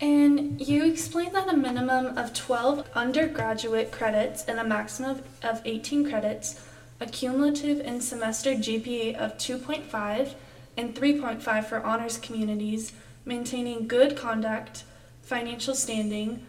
And 0.00 0.60
you 0.60 0.84
explained 0.84 1.34
that 1.34 1.48
a 1.52 1.56
minimum 1.56 2.18
of 2.18 2.34
12 2.34 2.88
undergraduate 2.94 3.90
credits 3.90 4.44
and 4.44 4.58
a 4.58 4.64
maximum 4.64 5.22
of 5.42 5.62
18 5.64 6.08
credits, 6.08 6.60
a 7.00 7.06
cumulative 7.06 7.80
in 7.80 8.00
semester 8.00 8.52
GPA 8.52 9.16
of 9.16 9.38
2.5 9.38 10.34
and 10.76 10.94
3.5 10.94 11.64
for 11.64 11.82
honors 11.82 12.18
communities, 12.18 12.92
maintaining 13.24 13.88
good 13.88 14.16
conduct, 14.16 14.84
financial 15.22 15.74
standing 15.74 16.46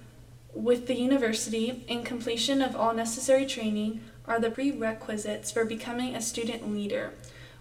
with 0.53 0.87
the 0.87 0.95
university, 0.95 1.85
and 1.87 2.05
completion 2.05 2.61
of 2.61 2.75
all 2.75 2.93
necessary 2.93 3.45
training 3.45 4.01
are 4.25 4.39
the 4.39 4.49
prerequisites 4.49 5.51
for 5.51 5.65
becoming 5.65 6.15
a 6.15 6.21
student 6.21 6.71
leader. 6.73 7.13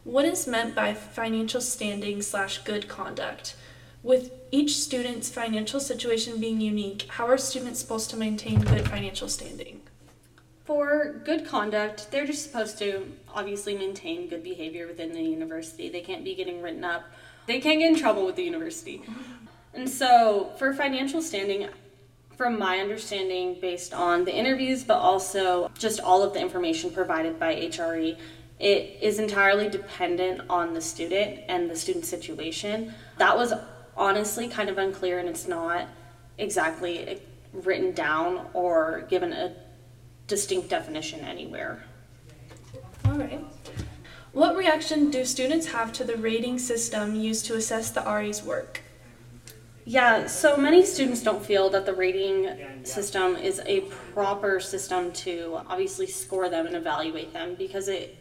What 0.04 0.24
is 0.24 0.46
meant 0.46 0.74
by 0.74 0.94
financial 0.94 1.60
standing 1.60 2.22
slash 2.22 2.58
good 2.58 2.88
conduct? 2.88 3.54
With 4.02 4.30
each 4.50 4.76
student's 4.76 5.28
financial 5.28 5.80
situation 5.80 6.40
being 6.40 6.60
unique, 6.60 7.06
how 7.08 7.26
are 7.26 7.38
students 7.38 7.80
supposed 7.80 8.10
to 8.10 8.16
maintain 8.16 8.60
good 8.60 8.88
financial 8.88 9.28
standing? 9.28 9.80
For 10.66 11.20
good 11.24 11.46
conduct, 11.46 12.10
they're 12.10 12.26
just 12.26 12.42
supposed 12.42 12.76
to 12.78 13.12
obviously 13.32 13.78
maintain 13.78 14.28
good 14.28 14.42
behavior 14.42 14.88
within 14.88 15.12
the 15.12 15.22
university. 15.22 15.88
They 15.88 16.00
can't 16.00 16.24
be 16.24 16.34
getting 16.34 16.60
written 16.60 16.82
up. 16.82 17.04
They 17.46 17.60
can't 17.60 17.78
get 17.78 17.92
in 17.92 17.96
trouble 17.96 18.26
with 18.26 18.34
the 18.34 18.42
university. 18.42 19.02
And 19.74 19.88
so, 19.88 20.52
for 20.58 20.74
financial 20.74 21.22
standing, 21.22 21.68
from 22.36 22.58
my 22.58 22.78
understanding, 22.80 23.58
based 23.60 23.94
on 23.94 24.24
the 24.24 24.34
interviews, 24.34 24.82
but 24.82 24.96
also 24.96 25.70
just 25.78 26.00
all 26.00 26.24
of 26.24 26.32
the 26.32 26.40
information 26.40 26.90
provided 26.90 27.38
by 27.38 27.54
HRE, 27.54 28.18
it 28.58 28.98
is 29.00 29.20
entirely 29.20 29.68
dependent 29.68 30.40
on 30.50 30.74
the 30.74 30.80
student 30.80 31.42
and 31.48 31.70
the 31.70 31.76
student 31.76 32.06
situation. 32.06 32.92
That 33.18 33.36
was 33.36 33.52
honestly 33.96 34.48
kind 34.48 34.68
of 34.68 34.78
unclear 34.78 35.20
and 35.20 35.28
it's 35.28 35.46
not 35.46 35.86
exactly 36.38 37.06
eh, 37.06 37.16
written 37.52 37.92
down 37.92 38.46
or 38.52 39.06
given 39.08 39.32
a 39.32 39.54
distinct 40.26 40.68
definition 40.68 41.20
anywhere. 41.20 41.84
All 43.04 43.12
right. 43.12 43.44
What 44.32 44.56
reaction 44.56 45.10
do 45.10 45.24
students 45.24 45.66
have 45.68 45.92
to 45.94 46.04
the 46.04 46.16
rating 46.16 46.58
system 46.58 47.14
used 47.14 47.46
to 47.46 47.54
assess 47.54 47.90
the 47.90 48.02
RA's 48.02 48.42
work? 48.42 48.80
Yeah, 49.84 50.26
so 50.26 50.56
many 50.56 50.84
students 50.84 51.22
don't 51.22 51.44
feel 51.44 51.70
that 51.70 51.86
the 51.86 51.94
rating 51.94 52.50
system 52.82 53.36
is 53.36 53.62
a 53.66 53.82
proper 54.12 54.58
system 54.58 55.12
to 55.12 55.60
obviously 55.68 56.08
score 56.08 56.48
them 56.48 56.66
and 56.66 56.74
evaluate 56.74 57.32
them 57.32 57.54
because 57.54 57.88
it 57.88 58.18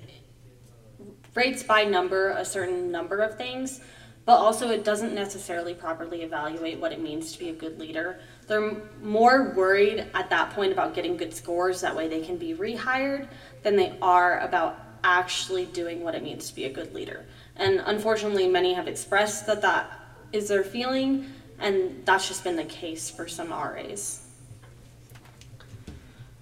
rates 1.33 1.63
by 1.63 1.83
number 1.83 2.29
a 2.29 2.45
certain 2.45 2.91
number 2.91 3.17
of 3.17 3.35
things 3.35 3.81
but 4.25 4.38
also 4.38 4.69
it 4.69 4.83
doesn't 4.83 5.13
necessarily 5.13 5.74
properly 5.74 6.24
evaluate 6.24 6.79
what 6.79 6.91
it 6.91 7.00
means 7.00 7.31
to 7.31 7.39
be 7.39 7.50
a 7.50 7.53
good 7.53 7.79
leader. 7.79 8.19
They're 8.48 8.75
more 9.02 9.54
worried 9.56 10.06
at 10.14 10.30
that 10.30 10.52
point 10.52 10.72
about 10.72 10.94
getting 10.94 11.18
good 11.18 11.34
scores, 11.34 11.82
that 11.82 11.96
way 11.96 12.08
they 12.08 12.22
can 12.22 12.38
be 12.38 12.54
rehired, 12.54 13.28
than 13.64 13.75
they 13.75 13.98
are 14.02 14.40
about 14.40 14.78
actually 15.04 15.66
doing 15.66 16.04
what 16.04 16.16
it 16.16 16.24
means 16.24 16.50
to 16.50 16.56
be 16.56 16.66
a 16.66 16.70
good 16.70 16.94
leader. 16.94 17.25
And 17.56 17.82
unfortunately, 17.86 18.48
many 18.48 18.74
have 18.74 18.88
expressed 18.88 19.48
that 19.48 19.62
that 19.62 20.00
is 20.32 20.48
their 20.48 20.64
feeling, 20.64 21.32
and 21.60 22.06
that's 22.06 22.28
just 22.28 22.44
been 22.44 22.56
the 22.56 22.66
case 22.66 23.10
for 23.10 23.28
some 23.28 23.50
RAs. 23.50 24.22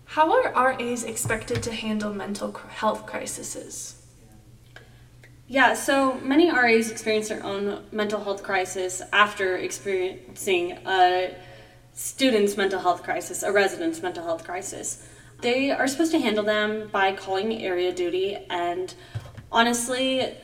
How 0.06 0.32
are 0.32 0.54
RAs 0.54 1.04
expected 1.04 1.64
to 1.64 1.72
handle 1.72 2.14
mental 2.14 2.54
health 2.54 3.06
crises? 3.06 4.00
Yeah, 5.48 5.74
so 5.74 6.16
many 6.16 6.52
RAs 6.52 6.90
experience 6.90 7.30
their 7.30 7.44
own 7.44 7.84
mental 7.92 8.24
health 8.24 8.44
crisis 8.44 9.02
after 9.12 9.58
experiencing 9.58 10.80
a 10.86 11.36
student's 11.94 12.58
mental 12.58 12.80
health 12.80 13.04
crisis, 13.04 13.44
a 13.44 13.52
resident's 13.52 14.02
mental 14.02 14.24
health 14.24 14.44
crisis. 14.44 15.08
They 15.42 15.72
are 15.72 15.88
supposed 15.88 16.12
to 16.12 16.20
handle 16.20 16.44
them 16.44 16.90
by 16.92 17.14
calling 17.14 17.64
area 17.64 17.94
duty, 17.94 18.38
and 18.50 18.94
honestly, 19.52 20.36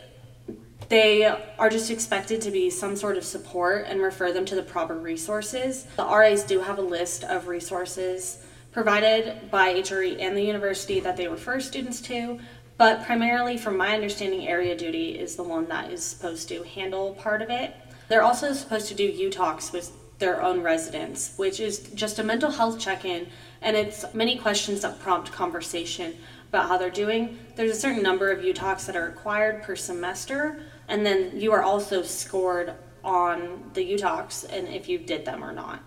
they 0.89 1.25
are 1.25 1.69
just 1.69 1.91
expected 1.91 2.41
to 2.41 2.51
be 2.51 2.69
some 2.69 2.95
sort 2.95 3.15
of 3.15 3.23
support 3.23 3.85
and 3.87 4.01
refer 4.01 4.31
them 4.31 4.45
to 4.45 4.55
the 4.55 4.63
proper 4.63 4.95
resources. 4.95 5.85
The 5.95 6.05
RAs 6.05 6.43
do 6.43 6.59
have 6.61 6.79
a 6.79 6.83
list 6.83 7.23
of 7.23 7.47
resources 7.47 8.43
provided 8.71 9.51
by 9.51 9.73
HRE 9.73 10.19
and 10.19 10.35
the 10.35 10.41
university 10.41 10.99
that 10.99 11.15
they 11.15 11.27
refer 11.27 11.59
students 11.59 12.01
to, 12.01 12.39
but 12.77 13.03
primarily, 13.03 13.57
from 13.57 13.77
my 13.77 13.93
understanding, 13.93 14.47
area 14.47 14.75
duty 14.75 15.19
is 15.19 15.35
the 15.35 15.43
one 15.43 15.67
that 15.67 15.91
is 15.91 16.03
supposed 16.03 16.47
to 16.49 16.63
handle 16.63 17.13
part 17.15 17.41
of 17.41 17.49
it. 17.49 17.75
They're 18.07 18.23
also 18.23 18.53
supposed 18.53 18.87
to 18.87 18.95
do 18.95 19.03
U 19.03 19.29
talks 19.29 19.71
with 19.71 19.91
their 20.19 20.41
own 20.41 20.61
residents, 20.61 21.33
which 21.37 21.59
is 21.59 21.79
just 21.95 22.19
a 22.19 22.23
mental 22.23 22.51
health 22.51 22.79
check 22.79 23.05
in, 23.05 23.27
and 23.61 23.75
it's 23.75 24.05
many 24.13 24.37
questions 24.37 24.81
that 24.81 24.99
prompt 24.99 25.31
conversation 25.31 26.13
about 26.49 26.67
how 26.67 26.77
they're 26.77 26.89
doing. 26.89 27.39
There's 27.55 27.71
a 27.71 27.79
certain 27.79 28.03
number 28.03 28.31
of 28.31 28.43
U 28.43 28.53
talks 28.53 28.85
that 28.85 28.95
are 28.95 29.05
required 29.05 29.63
per 29.63 29.75
semester, 29.75 30.61
and 30.87 31.05
then 31.05 31.39
you 31.39 31.51
are 31.53 31.63
also 31.63 32.01
scored 32.03 32.73
on 33.03 33.71
the 33.73 33.83
U 33.83 33.97
talks 33.97 34.43
and 34.43 34.67
if 34.67 34.89
you 34.89 34.97
did 34.97 35.25
them 35.25 35.43
or 35.43 35.53
not. 35.53 35.81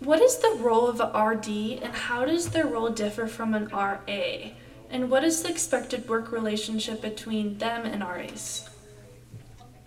What 0.00 0.20
is 0.20 0.38
the 0.38 0.56
role 0.58 0.86
of 0.86 0.98
the 0.98 1.06
RD 1.06 1.82
and 1.82 1.94
how 1.94 2.24
does 2.24 2.50
their 2.50 2.66
role 2.66 2.90
differ 2.90 3.26
from 3.26 3.54
an 3.54 3.68
RA? 3.68 4.50
And 4.90 5.10
what 5.10 5.24
is 5.24 5.42
the 5.42 5.48
expected 5.48 6.08
work 6.08 6.30
relationship 6.30 7.00
between 7.00 7.58
them 7.58 7.86
and 7.86 8.02
RAs? 8.02 8.68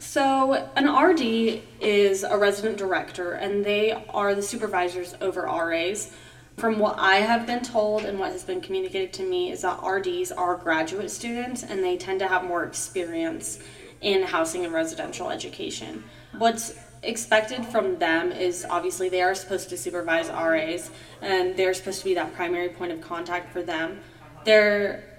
So, 0.07 0.53
an 0.77 0.87
RD 0.89 1.61
is 1.81 2.23
a 2.23 2.37
resident 2.37 2.77
director 2.77 3.33
and 3.33 3.65
they 3.65 3.91
are 3.91 4.33
the 4.33 4.41
supervisors 4.41 5.13
over 5.19 5.41
RAs. 5.41 6.13
From 6.55 6.79
what 6.79 6.97
I 6.97 7.17
have 7.17 7.45
been 7.45 7.61
told 7.61 8.05
and 8.05 8.17
what 8.17 8.31
has 8.31 8.45
been 8.45 8.61
communicated 8.61 9.11
to 9.13 9.23
me 9.23 9.51
is 9.51 9.63
that 9.63 9.83
RDs 9.83 10.31
are 10.31 10.55
graduate 10.55 11.11
students 11.11 11.63
and 11.63 11.83
they 11.83 11.97
tend 11.97 12.19
to 12.19 12.27
have 12.27 12.45
more 12.45 12.63
experience 12.63 13.59
in 13.99 14.23
housing 14.23 14.63
and 14.63 14.73
residential 14.73 15.29
education. 15.29 16.05
What's 16.37 16.73
expected 17.03 17.65
from 17.65 17.99
them 17.99 18.31
is 18.31 18.65
obviously 18.69 19.09
they 19.09 19.21
are 19.21 19.35
supposed 19.35 19.67
to 19.69 19.77
supervise 19.77 20.29
RAs 20.29 20.89
and 21.21 21.57
they're 21.57 21.73
supposed 21.73 21.99
to 21.99 22.05
be 22.05 22.13
that 22.13 22.33
primary 22.33 22.69
point 22.69 22.93
of 22.93 23.01
contact 23.01 23.51
for 23.51 23.61
them. 23.61 23.99
Their 24.45 25.16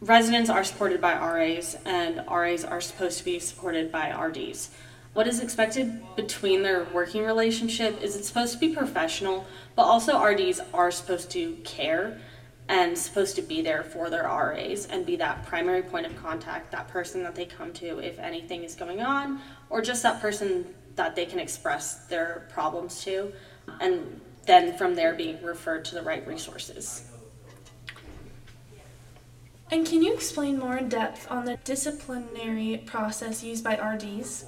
residents 0.00 0.50
are 0.50 0.64
supported 0.64 1.00
by 1.00 1.14
RAs 1.14 1.76
and 1.84 2.22
RAs 2.30 2.64
are 2.64 2.80
supposed 2.80 3.18
to 3.18 3.24
be 3.24 3.38
supported 3.38 3.90
by 3.90 4.10
RDs. 4.10 4.70
What 5.14 5.26
is 5.26 5.40
expected 5.40 6.02
between 6.14 6.62
their 6.62 6.84
working 6.92 7.24
relationship 7.24 8.02
is 8.02 8.16
it's 8.16 8.28
supposed 8.28 8.52
to 8.52 8.58
be 8.58 8.74
professional, 8.74 9.46
but 9.74 9.84
also 9.84 10.22
RDs 10.22 10.60
are 10.74 10.90
supposed 10.90 11.30
to 11.30 11.54
care 11.64 12.20
and 12.68 12.98
supposed 12.98 13.36
to 13.36 13.42
be 13.42 13.62
there 13.62 13.82
for 13.82 14.10
their 14.10 14.24
RAs 14.24 14.86
and 14.86 15.06
be 15.06 15.16
that 15.16 15.46
primary 15.46 15.82
point 15.82 16.04
of 16.04 16.14
contact, 16.16 16.72
that 16.72 16.88
person 16.88 17.22
that 17.22 17.34
they 17.34 17.46
come 17.46 17.72
to 17.74 17.98
if 18.00 18.18
anything 18.18 18.64
is 18.64 18.74
going 18.74 19.00
on, 19.00 19.40
or 19.70 19.80
just 19.80 20.02
that 20.02 20.20
person 20.20 20.66
that 20.96 21.14
they 21.14 21.24
can 21.24 21.38
express 21.38 22.06
their 22.06 22.46
problems 22.50 23.02
to, 23.04 23.32
and 23.80 24.20
then 24.44 24.76
from 24.76 24.94
there 24.94 25.14
being 25.14 25.42
referred 25.42 25.84
to 25.84 25.94
the 25.94 26.02
right 26.02 26.26
resources. 26.26 27.10
And 29.70 29.84
can 29.86 30.02
you 30.02 30.14
explain 30.14 30.58
more 30.58 30.76
in 30.76 30.88
depth 30.88 31.30
on 31.30 31.44
the 31.44 31.56
disciplinary 31.64 32.82
process 32.86 33.42
used 33.42 33.64
by 33.64 33.76
RDs? 33.76 34.44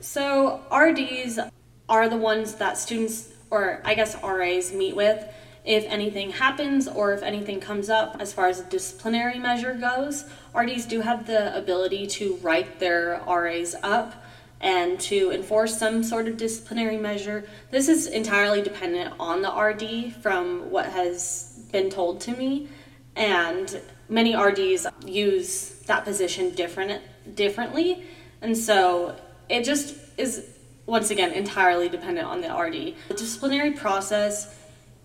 So, 0.00 0.60
RDs 0.72 1.40
are 1.88 2.08
the 2.08 2.16
ones 2.16 2.54
that 2.56 2.78
students, 2.78 3.32
or 3.50 3.80
I 3.84 3.94
guess 3.94 4.16
RAs, 4.22 4.72
meet 4.72 4.94
with 4.94 5.24
if 5.64 5.84
anything 5.86 6.30
happens 6.30 6.86
or 6.86 7.14
if 7.14 7.22
anything 7.22 7.58
comes 7.58 7.88
up 7.88 8.16
as 8.20 8.32
far 8.32 8.48
as 8.48 8.60
a 8.60 8.64
disciplinary 8.64 9.38
measure 9.38 9.74
goes. 9.74 10.26
RDs 10.54 10.86
do 10.86 11.00
have 11.00 11.26
the 11.26 11.56
ability 11.56 12.06
to 12.06 12.36
write 12.36 12.78
their 12.78 13.22
RAs 13.26 13.74
up 13.82 14.22
and 14.60 15.00
to 15.00 15.30
enforce 15.30 15.78
some 15.78 16.02
sort 16.02 16.28
of 16.28 16.36
disciplinary 16.36 16.96
measure. 16.96 17.44
This 17.70 17.88
is 17.88 18.06
entirely 18.06 18.62
dependent 18.62 19.14
on 19.18 19.42
the 19.42 19.50
RD 19.50 20.14
from 20.22 20.70
what 20.70 20.86
has 20.86 21.60
been 21.72 21.90
told 21.90 22.20
to 22.22 22.32
me, 22.32 22.68
and 23.16 23.80
many 24.08 24.36
RDs 24.36 24.86
use 25.06 25.80
that 25.86 26.04
position 26.04 26.50
different 26.50 27.02
differently, 27.34 28.04
and 28.42 28.56
so 28.56 29.16
it 29.48 29.64
just 29.64 29.96
is 30.16 30.48
once 30.86 31.10
again 31.10 31.32
entirely 31.32 31.88
dependent 31.88 32.26
on 32.26 32.40
the 32.40 32.54
RD. 32.54 32.94
The 33.08 33.14
disciplinary 33.14 33.72
process 33.72 34.54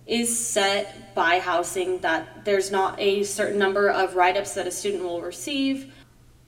is 0.06 0.36
set 0.36 1.14
by 1.14 1.38
housing 1.38 1.98
that 2.00 2.44
there's 2.44 2.70
not 2.70 2.98
a 2.98 3.22
certain 3.22 3.58
number 3.58 3.88
of 3.88 4.16
write-ups 4.16 4.54
that 4.54 4.66
a 4.66 4.70
student 4.70 5.04
will 5.04 5.22
receive 5.22 5.92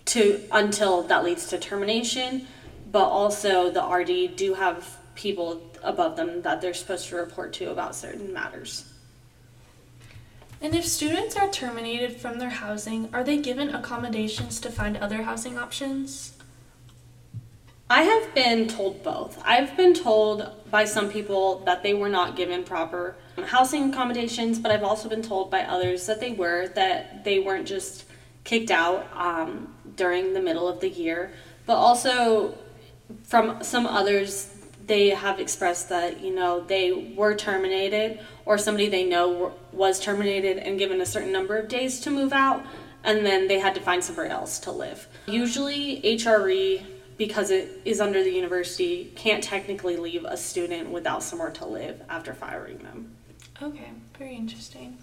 to 0.06 0.42
until 0.50 1.02
that 1.04 1.24
leads 1.24 1.46
to 1.46 1.58
termination 1.58 2.46
but 2.92 3.08
also 3.08 3.70
the 3.70 3.82
RD 3.82 4.36
do 4.36 4.54
have 4.54 4.98
people 5.14 5.62
above 5.82 6.14
them 6.14 6.42
that 6.42 6.60
they're 6.60 6.74
supposed 6.74 7.08
to 7.08 7.16
report 7.16 7.52
to 7.54 7.70
about 7.70 7.96
certain 7.96 8.32
matters. 8.32 8.91
And 10.62 10.76
if 10.76 10.86
students 10.86 11.36
are 11.36 11.50
terminated 11.50 12.16
from 12.16 12.38
their 12.38 12.50
housing, 12.50 13.08
are 13.12 13.24
they 13.24 13.36
given 13.38 13.74
accommodations 13.74 14.60
to 14.60 14.70
find 14.70 14.96
other 14.96 15.24
housing 15.24 15.58
options? 15.58 16.34
I 17.90 18.04
have 18.04 18.32
been 18.32 18.68
told 18.68 19.02
both. 19.02 19.42
I've 19.44 19.76
been 19.76 19.92
told 19.92 20.48
by 20.70 20.84
some 20.84 21.10
people 21.10 21.58
that 21.66 21.82
they 21.82 21.94
were 21.94 22.08
not 22.08 22.36
given 22.36 22.62
proper 22.62 23.16
housing 23.44 23.90
accommodations, 23.90 24.60
but 24.60 24.70
I've 24.70 24.84
also 24.84 25.08
been 25.08 25.20
told 25.20 25.50
by 25.50 25.62
others 25.62 26.06
that 26.06 26.20
they 26.20 26.30
were, 26.30 26.68
that 26.68 27.24
they 27.24 27.40
weren't 27.40 27.66
just 27.66 28.04
kicked 28.44 28.70
out 28.70 29.08
um, 29.14 29.74
during 29.96 30.32
the 30.32 30.40
middle 30.40 30.68
of 30.68 30.80
the 30.80 30.88
year, 30.88 31.32
but 31.66 31.74
also 31.74 32.56
from 33.24 33.64
some 33.64 33.84
others, 33.84 34.51
they 34.86 35.10
have 35.10 35.38
expressed 35.40 35.88
that, 35.88 36.20
you 36.20 36.34
know, 36.34 36.60
they 36.60 37.14
were 37.16 37.34
terminated 37.34 38.20
or 38.44 38.58
somebody 38.58 38.88
they 38.88 39.04
know 39.04 39.52
was 39.72 40.00
terminated 40.00 40.58
and 40.58 40.78
given 40.78 41.00
a 41.00 41.06
certain 41.06 41.32
number 41.32 41.56
of 41.56 41.68
days 41.68 42.00
to 42.00 42.10
move 42.10 42.32
out, 42.32 42.64
and 43.04 43.24
then 43.24 43.48
they 43.48 43.58
had 43.58 43.74
to 43.74 43.80
find 43.80 44.02
somewhere 44.02 44.26
else 44.26 44.58
to 44.60 44.70
live. 44.70 45.06
Usually, 45.26 46.00
HRE 46.02 46.84
because 47.16 47.50
it 47.50 47.80
is 47.84 48.00
under 48.00 48.24
the 48.24 48.30
university, 48.30 49.12
can't 49.14 49.44
technically 49.44 49.96
leave 49.96 50.24
a 50.24 50.36
student 50.36 50.90
without 50.90 51.22
somewhere 51.22 51.50
to 51.50 51.66
live 51.66 52.02
after 52.08 52.34
firing 52.34 52.78
them. 52.78 53.14
Okay, 53.62 53.90
very 54.18 54.34
interesting. 54.34 54.98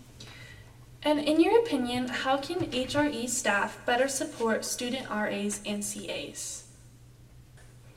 And 1.03 1.19
in 1.19 1.39
your 1.39 1.59
opinion, 1.59 2.09
how 2.09 2.37
can 2.37 2.57
HRE 2.57 3.29
staff 3.29 3.79
better 3.85 4.07
support 4.07 4.65
student 4.65 5.09
RAs 5.09 5.61
and 5.65 5.81
CAs? 5.81 6.65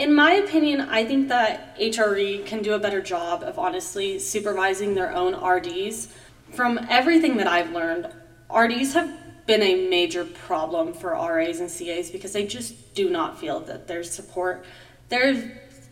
In 0.03 0.15
my 0.15 0.33
opinion, 0.33 0.81
I 0.81 1.05
think 1.05 1.29
that 1.29 1.79
HRE 1.79 2.45
can 2.45 2.61
do 2.61 2.73
a 2.73 2.79
better 2.81 3.01
job 3.01 3.45
of 3.45 3.57
honestly 3.57 4.19
supervising 4.19 4.97
their 4.97 5.15
own 5.15 5.33
RDs. 5.33 6.09
From 6.55 6.85
everything 6.91 7.37
that 7.37 7.47
I've 7.47 7.71
learned, 7.71 8.13
RDs 8.53 8.95
have 8.95 9.47
been 9.47 9.63
a 9.63 9.89
major 9.89 10.25
problem 10.25 10.93
for 10.93 11.13
RAs 11.13 11.61
and 11.61 11.71
CAs 11.71 12.11
because 12.11 12.33
they 12.33 12.45
just 12.45 12.95
do 12.95 13.11
not 13.11 13.39
feel 13.39 13.61
that 13.61 13.87
there's 13.87 14.11
support. 14.11 14.65
There's 15.09 15.45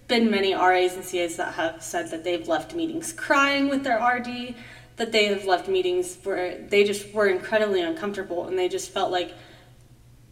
been 0.09 0.29
many 0.29 0.55
RAs 0.55 0.97
and 0.97 1.05
CAs 1.05 1.37
that 1.37 1.55
have 1.55 1.81
said 1.81 2.11
that 2.11 2.25
they've 2.25 2.49
left 2.49 2.75
meetings 2.75 3.12
crying 3.12 3.69
with 3.69 3.85
their 3.85 4.05
RD, 4.05 4.57
that 4.97 5.12
they 5.12 5.26
have 5.26 5.45
left 5.45 5.69
meetings 5.69 6.19
where 6.25 6.59
they 6.59 6.83
just 6.83 7.14
were 7.14 7.29
incredibly 7.29 7.81
uncomfortable 7.81 8.49
and 8.49 8.59
they 8.59 8.69
just 8.69 8.90
felt 8.90 9.12
like 9.12 9.37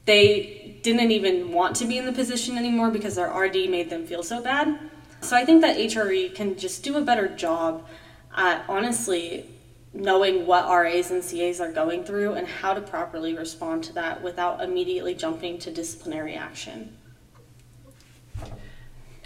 they 0.09 0.81
didn't 0.83 1.11
even 1.11 1.53
want 1.53 1.77
to 1.77 1.85
be 1.85 1.99
in 1.99 2.07
the 2.07 2.13
position 2.13 2.57
anymore 2.57 2.91
because 2.91 3.17
their 3.17 3.31
RD 3.31 3.69
made 3.69 3.91
them 3.91 4.07
feel 4.07 4.23
so 4.23 4.43
bad. 4.43 4.81
So 5.21 5.37
I 5.37 5.45
think 5.45 5.61
that 5.61 5.77
HRE 5.77 6.35
can 6.35 6.57
just 6.57 6.83
do 6.83 6.97
a 6.97 7.03
better 7.03 7.29
job 7.29 7.87
at 8.35 8.65
honestly 8.69 9.45
knowing 9.93 10.47
what 10.47 10.67
RAs 10.67 11.11
and 11.11 11.23
CAs 11.23 11.61
are 11.61 11.71
going 11.71 12.05
through 12.05 12.33
and 12.35 12.47
how 12.47 12.73
to 12.73 12.81
properly 12.81 13.35
respond 13.35 13.85
to 13.85 13.93
that 13.95 14.23
without 14.23 14.63
immediately 14.63 15.15
jumping 15.15 15.59
to 15.59 15.71
disciplinary 15.71 16.35
action. 16.35 16.97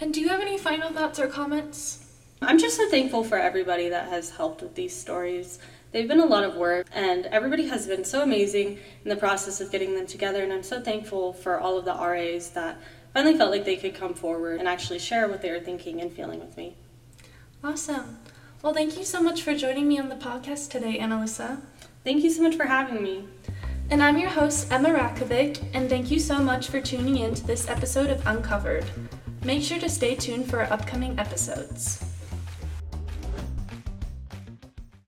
And 0.01 0.13
do 0.13 0.19
you 0.19 0.27
have 0.27 0.41
any 0.41 0.57
final 0.57 0.91
thoughts 0.91 1.17
or 1.17 1.27
comments? 1.27 2.05
I'm 2.41 2.57
just 2.57 2.75
so 2.75 2.89
thankful 2.89 3.23
for 3.23 3.37
everybody 3.37 3.87
that 3.87 4.09
has 4.09 4.31
helped 4.31 4.61
with 4.61 4.75
these 4.75 4.93
stories. 4.93 5.59
They've 5.93 6.07
been 6.07 6.19
a 6.19 6.25
lot 6.25 6.43
of 6.43 6.55
work, 6.55 6.87
and 6.91 7.27
everybody 7.27 7.67
has 7.67 7.85
been 7.85 8.03
so 8.03 8.23
amazing 8.23 8.79
in 9.03 9.09
the 9.09 9.15
process 9.15 9.61
of 9.61 9.71
getting 9.71 9.93
them 9.93 10.07
together. 10.07 10.43
And 10.43 10.51
I'm 10.51 10.63
so 10.63 10.81
thankful 10.81 11.33
for 11.33 11.59
all 11.59 11.77
of 11.77 11.85
the 11.85 11.93
RAs 11.93 12.49
that 12.49 12.79
finally 13.13 13.37
felt 13.37 13.51
like 13.51 13.63
they 13.63 13.77
could 13.77 13.93
come 13.93 14.15
forward 14.15 14.59
and 14.59 14.67
actually 14.67 14.97
share 14.97 15.27
what 15.27 15.43
they 15.43 15.51
were 15.51 15.59
thinking 15.59 16.01
and 16.01 16.11
feeling 16.11 16.39
with 16.39 16.57
me. 16.57 16.75
Awesome. 17.63 18.17
Well, 18.63 18.73
thank 18.73 18.97
you 18.97 19.05
so 19.05 19.21
much 19.21 19.43
for 19.43 19.53
joining 19.53 19.87
me 19.87 19.99
on 19.99 20.09
the 20.09 20.15
podcast 20.15 20.71
today, 20.71 20.97
Aynaelyssya. 20.97 21.61
Thank 22.03 22.23
you 22.23 22.31
so 22.31 22.41
much 22.41 22.55
for 22.55 22.65
having 22.65 23.03
me. 23.03 23.25
And 23.91 24.01
I'm 24.01 24.17
your 24.17 24.31
host, 24.31 24.71
Emma 24.71 24.89
Ratkovic, 24.89 25.63
and 25.75 25.89
thank 25.89 26.09
you 26.09 26.19
so 26.19 26.39
much 26.39 26.69
for 26.69 26.81
tuning 26.81 27.19
in 27.19 27.35
to 27.35 27.45
this 27.45 27.69
episode 27.69 28.09
of 28.09 28.25
Uncovered. 28.25 28.85
Make 29.43 29.61
sure 29.61 29.79
to 29.79 29.89
stay 29.89 30.15
tuned 30.15 30.49
for 30.49 30.61
our 30.61 30.73
upcoming 30.73 31.19
episodes. 31.19 32.03